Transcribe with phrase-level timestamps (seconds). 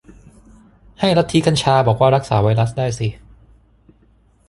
[0.99, 3.07] ให้ลัทธิกัญชาบอกว่ารักษาไวรัสได้สิ